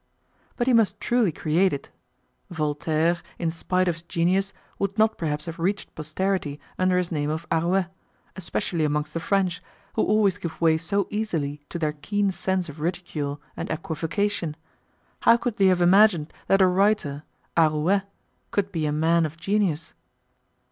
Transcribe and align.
But 0.57 0.65
he 0.65 0.73
must 0.73 0.99
truly 0.99 1.31
create 1.31 1.71
it. 1.73 1.91
Voltaire, 2.49 3.17
in 3.37 3.51
spite 3.51 3.87
of 3.87 3.93
his 3.93 4.01
genius, 4.01 4.51
would 4.79 4.97
not 4.97 5.15
perhaps 5.15 5.45
have 5.45 5.59
reached 5.59 5.93
posterity 5.93 6.59
under 6.79 6.97
his 6.97 7.11
name 7.11 7.29
of 7.29 7.45
Arouet, 7.51 7.85
especially 8.35 8.83
amongst 8.83 9.13
the 9.13 9.19
French, 9.19 9.61
who 9.93 10.01
always 10.03 10.39
give 10.39 10.59
way 10.59 10.75
so 10.77 11.05
easily 11.11 11.61
to 11.69 11.77
their 11.77 11.93
keen 11.93 12.31
sense 12.31 12.67
of 12.67 12.79
ridicule 12.79 13.39
and 13.55 13.69
equivocation. 13.69 14.55
How 15.19 15.37
could 15.37 15.57
they 15.57 15.67
have 15.67 15.81
imagined 15.81 16.33
that 16.47 16.63
a 16.63 16.65
writer 16.67 17.21
'a 17.55 17.69
rouet' 17.69 18.07
could 18.49 18.71
be 18.71 18.87
a 18.87 18.91
man 18.91 19.23
of 19.23 19.37
genius? 19.37 19.93